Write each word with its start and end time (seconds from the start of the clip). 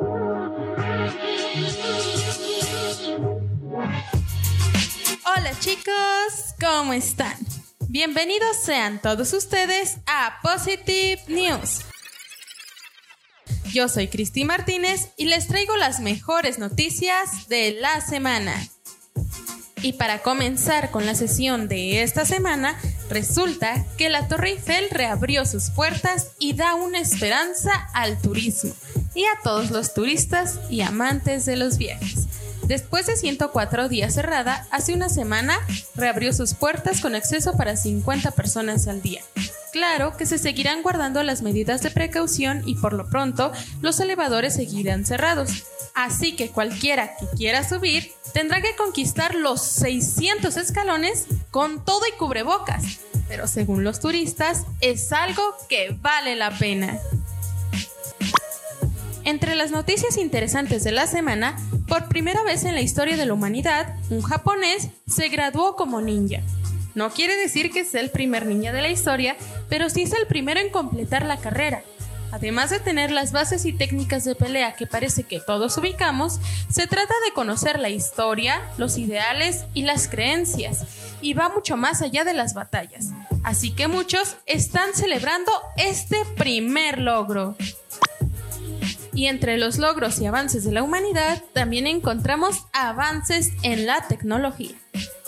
Hola 0.00 0.32
chicos, 5.58 6.54
¿cómo 6.58 6.94
están? 6.94 7.36
Bienvenidos 7.88 8.56
sean 8.62 9.02
todos 9.02 9.34
ustedes 9.34 9.98
a 10.06 10.38
Positive 10.42 11.20
News. 11.28 11.80
Yo 13.72 13.88
soy 13.88 14.08
Cristi 14.08 14.44
Martínez 14.44 15.10
y 15.18 15.26
les 15.26 15.48
traigo 15.48 15.76
las 15.76 16.00
mejores 16.00 16.58
noticias 16.58 17.48
de 17.48 17.72
la 17.72 18.00
semana. 18.00 18.54
Y 19.82 19.92
para 19.94 20.22
comenzar 20.22 20.90
con 20.90 21.04
la 21.04 21.14
sesión 21.14 21.68
de 21.68 22.02
esta 22.02 22.24
semana, 22.24 22.80
resulta 23.10 23.84
que 23.98 24.08
la 24.08 24.28
Torre 24.28 24.52
Eiffel 24.52 24.88
reabrió 24.90 25.44
sus 25.44 25.68
puertas 25.70 26.32
y 26.38 26.54
da 26.54 26.74
una 26.74 27.00
esperanza 27.00 27.88
al 27.92 28.18
turismo 28.22 28.72
y 29.14 29.24
a 29.24 29.38
todos 29.42 29.70
los 29.70 29.94
turistas 29.94 30.60
y 30.68 30.82
amantes 30.82 31.44
de 31.46 31.56
los 31.56 31.78
viajes. 31.78 32.26
Después 32.64 33.06
de 33.06 33.16
104 33.16 33.88
días 33.88 34.14
cerrada, 34.14 34.66
hace 34.70 34.94
una 34.94 35.08
semana 35.08 35.58
reabrió 35.96 36.32
sus 36.32 36.54
puertas 36.54 37.00
con 37.00 37.16
acceso 37.16 37.56
para 37.56 37.76
50 37.76 38.30
personas 38.30 38.86
al 38.86 39.02
día. 39.02 39.22
Claro 39.72 40.16
que 40.16 40.26
se 40.26 40.38
seguirán 40.38 40.82
guardando 40.82 41.22
las 41.22 41.42
medidas 41.42 41.82
de 41.82 41.90
precaución 41.90 42.62
y 42.66 42.76
por 42.76 42.92
lo 42.92 43.08
pronto 43.08 43.52
los 43.80 43.98
elevadores 44.00 44.54
seguirán 44.54 45.04
cerrados. 45.04 45.64
Así 45.94 46.36
que 46.36 46.50
cualquiera 46.50 47.16
que 47.16 47.26
quiera 47.36 47.68
subir 47.68 48.12
tendrá 48.32 48.62
que 48.62 48.76
conquistar 48.76 49.34
los 49.34 49.62
600 49.62 50.56
escalones 50.56 51.26
con 51.50 51.84
todo 51.84 52.02
y 52.06 52.16
cubrebocas. 52.18 53.00
Pero 53.28 53.46
según 53.46 53.84
los 53.84 54.00
turistas 54.00 54.64
es 54.80 55.12
algo 55.12 55.42
que 55.68 55.96
vale 56.00 56.36
la 56.36 56.50
pena. 56.56 56.98
Entre 59.30 59.54
las 59.54 59.70
noticias 59.70 60.16
interesantes 60.16 60.82
de 60.82 60.90
la 60.90 61.06
semana, 61.06 61.56
por 61.86 62.08
primera 62.08 62.42
vez 62.42 62.64
en 62.64 62.74
la 62.74 62.80
historia 62.80 63.16
de 63.16 63.26
la 63.26 63.32
humanidad, 63.32 63.94
un 64.10 64.22
japonés 64.22 64.88
se 65.06 65.28
graduó 65.28 65.76
como 65.76 66.00
ninja. 66.00 66.40
No 66.96 67.10
quiere 67.10 67.36
decir 67.36 67.70
que 67.70 67.84
sea 67.84 68.00
el 68.00 68.10
primer 68.10 68.44
ninja 68.44 68.72
de 68.72 68.82
la 68.82 68.90
historia, 68.90 69.36
pero 69.68 69.88
sí 69.88 70.02
es 70.02 70.12
el 70.14 70.26
primero 70.26 70.58
en 70.58 70.70
completar 70.70 71.24
la 71.26 71.36
carrera. 71.36 71.84
Además 72.32 72.70
de 72.70 72.80
tener 72.80 73.12
las 73.12 73.30
bases 73.30 73.66
y 73.66 73.72
técnicas 73.72 74.24
de 74.24 74.34
pelea 74.34 74.74
que 74.74 74.88
parece 74.88 75.22
que 75.22 75.38
todos 75.38 75.78
ubicamos, 75.78 76.40
se 76.68 76.88
trata 76.88 77.14
de 77.24 77.32
conocer 77.32 77.78
la 77.78 77.88
historia, 77.88 78.60
los 78.78 78.98
ideales 78.98 79.64
y 79.74 79.82
las 79.82 80.08
creencias, 80.08 80.84
y 81.20 81.34
va 81.34 81.50
mucho 81.50 81.76
más 81.76 82.02
allá 82.02 82.24
de 82.24 82.34
las 82.34 82.54
batallas. 82.54 83.10
Así 83.44 83.70
que 83.76 83.86
muchos 83.86 84.38
están 84.46 84.92
celebrando 84.92 85.52
este 85.76 86.16
primer 86.36 86.98
logro. 86.98 87.56
Y 89.12 89.26
entre 89.26 89.58
los 89.58 89.78
logros 89.78 90.20
y 90.20 90.26
avances 90.26 90.64
de 90.64 90.72
la 90.72 90.82
humanidad 90.82 91.42
también 91.52 91.86
encontramos 91.86 92.66
avances 92.72 93.50
en 93.62 93.86
la 93.86 94.06
tecnología. 94.08 94.76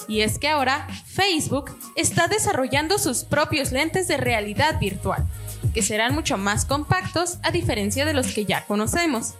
Y 0.08 0.20
es 0.20 0.38
que 0.38 0.48
ahora 0.48 0.86
Facebook 1.06 1.76
está 1.96 2.28
desarrollando 2.28 2.98
sus 2.98 3.24
propios 3.24 3.72
lentes 3.72 4.08
de 4.08 4.16
realidad 4.16 4.78
virtual, 4.78 5.26
que 5.74 5.82
serán 5.82 6.14
mucho 6.14 6.38
más 6.38 6.64
compactos 6.64 7.38
a 7.42 7.50
diferencia 7.50 8.04
de 8.04 8.14
los 8.14 8.28
que 8.28 8.44
ya 8.44 8.64
conocemos. 8.66 9.34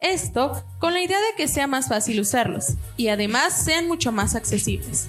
Esto 0.00 0.64
con 0.78 0.94
la 0.94 1.02
idea 1.02 1.18
de 1.18 1.36
que 1.36 1.48
sea 1.48 1.66
más 1.66 1.88
fácil 1.88 2.20
usarlos 2.20 2.74
y 2.96 3.08
además 3.08 3.64
sean 3.64 3.88
mucho 3.88 4.12
más 4.12 4.36
accesibles. 4.36 5.08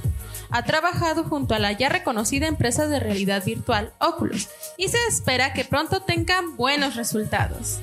Ha 0.52 0.64
trabajado 0.64 1.24
junto 1.26 1.54
a 1.54 1.60
la 1.60 1.74
ya 1.74 1.90
reconocida 1.90 2.48
empresa 2.48 2.88
de 2.88 3.00
realidad 3.00 3.46
virtual 3.46 3.94
Oculus 4.00 4.50
y 4.78 4.88
se 4.88 4.98
espera 5.08 5.54
que 5.54 5.64
pronto 5.64 6.02
tengan 6.02 6.58
buenos 6.58 6.96
resultados. 6.96 7.80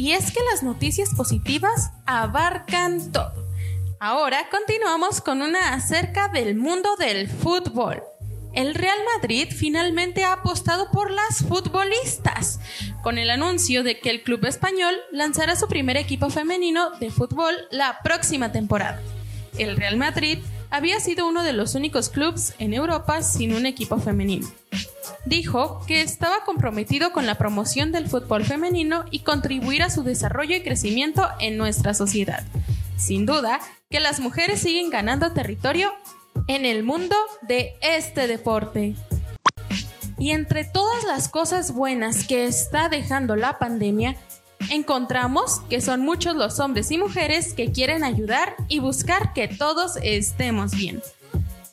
Y 0.00 0.12
es 0.12 0.32
que 0.32 0.40
las 0.50 0.62
noticias 0.62 1.10
positivas 1.14 1.90
abarcan 2.06 3.12
todo. 3.12 3.46
Ahora 4.00 4.48
continuamos 4.50 5.20
con 5.20 5.42
una 5.42 5.74
acerca 5.74 6.28
del 6.28 6.56
mundo 6.56 6.96
del 6.96 7.28
fútbol. 7.28 8.02
El 8.54 8.74
Real 8.74 8.96
Madrid 9.14 9.48
finalmente 9.54 10.24
ha 10.24 10.32
apostado 10.32 10.90
por 10.90 11.10
las 11.10 11.44
futbolistas, 11.46 12.60
con 13.02 13.18
el 13.18 13.28
anuncio 13.28 13.82
de 13.82 14.00
que 14.00 14.08
el 14.08 14.22
club 14.22 14.46
español 14.46 14.94
lanzará 15.12 15.54
su 15.54 15.68
primer 15.68 15.98
equipo 15.98 16.30
femenino 16.30 16.92
de 16.98 17.10
fútbol 17.10 17.54
la 17.70 17.98
próxima 18.02 18.52
temporada. 18.52 19.02
El 19.58 19.76
Real 19.76 19.98
Madrid 19.98 20.38
había 20.70 20.98
sido 21.00 21.28
uno 21.28 21.42
de 21.42 21.52
los 21.52 21.74
únicos 21.74 22.08
clubes 22.08 22.54
en 22.58 22.72
Europa 22.72 23.22
sin 23.22 23.54
un 23.54 23.66
equipo 23.66 23.98
femenino 23.98 24.48
dijo 25.24 25.84
que 25.86 26.02
estaba 26.02 26.44
comprometido 26.44 27.12
con 27.12 27.26
la 27.26 27.36
promoción 27.36 27.92
del 27.92 28.08
fútbol 28.08 28.44
femenino 28.44 29.04
y 29.10 29.20
contribuir 29.20 29.82
a 29.82 29.90
su 29.90 30.02
desarrollo 30.02 30.56
y 30.56 30.62
crecimiento 30.62 31.28
en 31.40 31.56
nuestra 31.56 31.94
sociedad. 31.94 32.44
Sin 32.96 33.26
duda 33.26 33.60
que 33.88 34.00
las 34.00 34.20
mujeres 34.20 34.60
siguen 34.60 34.90
ganando 34.90 35.32
territorio 35.32 35.92
en 36.46 36.64
el 36.64 36.82
mundo 36.82 37.16
de 37.42 37.74
este 37.80 38.26
deporte. 38.26 38.94
Y 40.18 40.32
entre 40.32 40.64
todas 40.64 41.04
las 41.04 41.28
cosas 41.28 41.72
buenas 41.72 42.26
que 42.26 42.44
está 42.44 42.88
dejando 42.88 43.36
la 43.36 43.58
pandemia, 43.58 44.16
encontramos 44.68 45.60
que 45.70 45.80
son 45.80 46.02
muchos 46.02 46.36
los 46.36 46.60
hombres 46.60 46.90
y 46.90 46.98
mujeres 46.98 47.54
que 47.54 47.72
quieren 47.72 48.04
ayudar 48.04 48.54
y 48.68 48.80
buscar 48.80 49.32
que 49.32 49.48
todos 49.48 49.96
estemos 50.02 50.72
bien. 50.72 51.00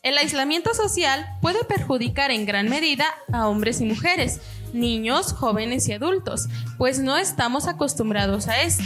El 0.08 0.18
aislamiento 0.18 0.74
social 0.74 1.38
puede 1.42 1.66
perjudicar 1.66 2.32
en 2.32 2.46
gran 2.46 2.70
medida 2.70 3.06
a 3.34 3.50
hombres 3.50 3.82
y 3.82 3.84
mujeres, 3.84 4.40
niños, 4.72 5.34
jóvenes 5.34 5.90
y 5.90 5.92
adultos, 5.92 6.48
pues 6.78 7.00
no 7.00 7.18
estamos 7.18 7.68
acostumbrados 7.68 8.48
a 8.48 8.62
esto. 8.62 8.86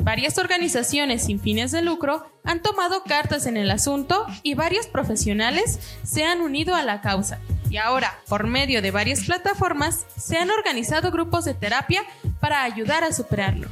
Varias 0.00 0.38
organizaciones 0.38 1.24
sin 1.24 1.38
fines 1.38 1.70
de 1.70 1.82
lucro 1.82 2.28
han 2.42 2.62
tomado 2.62 3.04
cartas 3.04 3.46
en 3.46 3.56
el 3.56 3.70
asunto 3.70 4.26
y 4.42 4.54
varios 4.54 4.88
profesionales 4.88 5.78
se 6.02 6.24
han 6.24 6.40
unido 6.40 6.74
a 6.74 6.82
la 6.82 7.00
causa. 7.00 7.38
Y 7.70 7.76
ahora, 7.76 8.18
por 8.28 8.48
medio 8.48 8.82
de 8.82 8.90
varias 8.90 9.20
plataformas, 9.20 10.04
se 10.16 10.36
han 10.36 10.50
organizado 10.50 11.12
grupos 11.12 11.44
de 11.44 11.54
terapia 11.54 12.02
para 12.40 12.64
ayudar 12.64 13.04
a 13.04 13.12
superarlo. 13.12 13.68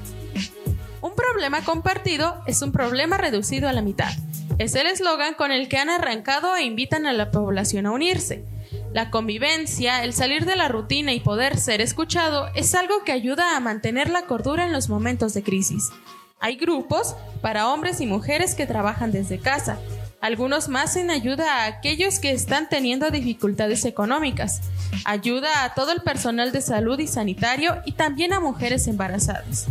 Un 1.00 1.16
problema 1.16 1.64
compartido 1.64 2.40
es 2.46 2.62
un 2.62 2.70
problema 2.70 3.16
reducido 3.16 3.68
a 3.68 3.72
la 3.72 3.82
mitad. 3.82 4.14
Es 4.58 4.74
el 4.74 4.86
eslogan 4.86 5.34
con 5.34 5.50
el 5.50 5.68
que 5.68 5.78
han 5.78 5.90
arrancado 5.90 6.54
e 6.56 6.62
invitan 6.62 7.06
a 7.06 7.12
la 7.12 7.30
población 7.30 7.86
a 7.86 7.92
unirse. 7.92 8.44
La 8.92 9.10
convivencia, 9.10 10.04
el 10.04 10.12
salir 10.12 10.46
de 10.46 10.54
la 10.54 10.68
rutina 10.68 11.12
y 11.12 11.20
poder 11.20 11.58
ser 11.58 11.80
escuchado 11.80 12.48
es 12.54 12.74
algo 12.74 13.02
que 13.04 13.12
ayuda 13.12 13.56
a 13.56 13.60
mantener 13.60 14.08
la 14.08 14.26
cordura 14.26 14.64
en 14.64 14.72
los 14.72 14.88
momentos 14.88 15.34
de 15.34 15.42
crisis. 15.42 15.90
Hay 16.38 16.56
grupos 16.56 17.16
para 17.40 17.68
hombres 17.68 18.00
y 18.00 18.06
mujeres 18.06 18.54
que 18.54 18.66
trabajan 18.66 19.10
desde 19.10 19.38
casa. 19.38 19.78
Algunos 20.20 20.68
más 20.68 20.96
en 20.96 21.10
ayuda 21.10 21.44
a 21.52 21.66
aquellos 21.66 22.18
que 22.18 22.30
están 22.30 22.68
teniendo 22.68 23.10
dificultades 23.10 23.84
económicas. 23.84 24.60
Ayuda 25.04 25.64
a 25.64 25.74
todo 25.74 25.92
el 25.92 26.02
personal 26.02 26.52
de 26.52 26.62
salud 26.62 26.98
y 26.98 27.06
sanitario 27.06 27.82
y 27.84 27.92
también 27.92 28.32
a 28.32 28.40
mujeres 28.40 28.86
embarazadas. 28.86 29.66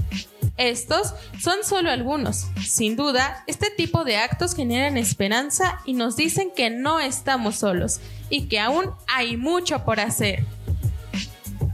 Estos 0.58 1.14
son 1.42 1.64
solo 1.64 1.90
algunos. 1.90 2.46
Sin 2.66 2.96
duda, 2.96 3.44
este 3.48 3.72
tipo 3.72 4.04
de 4.04 4.18
actos 4.18 4.56
generan 4.56 4.98
esperanza 4.98 5.80
y 5.86 5.94
nos 5.94 6.16
dicen 6.16 6.52
que 6.56 6.70
no 6.70 7.00
estamos 7.00 7.56
solos 7.56 8.00
y 8.30 8.48
que 8.48 8.60
aún 8.60 8.92
hay 9.08 9.36
mucho 9.38 9.84
por 9.84 10.00
hacer. 10.00 10.46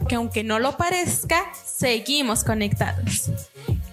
Que 0.08 0.16
aunque 0.16 0.44
no 0.44 0.60
lo 0.60 0.78
parezca, 0.78 1.46
seguimos 1.54 2.44
conectados. 2.44 3.30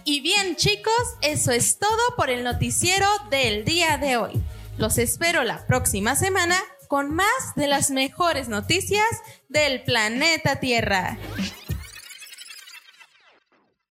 Y 0.05 0.21
bien 0.21 0.55
chicos, 0.55 0.95
eso 1.21 1.51
es 1.51 1.79
todo 1.79 2.17
por 2.17 2.31
el 2.31 2.45
noticiero 2.45 3.09
del 3.29 3.65
día 3.65 3.99
de 3.99 4.17
hoy. 4.17 4.41
Los 4.79 4.99
espero 4.99 5.43
la 5.43 5.67
próxima 5.67 6.15
semana 6.15 6.57
con 6.87 7.13
más 7.13 7.27
de 7.57 7.67
las 7.67 7.91
mejores 7.91 8.49
noticias 8.49 9.07
del 9.49 9.83
planeta 9.83 10.61
Tierra. 10.61 11.19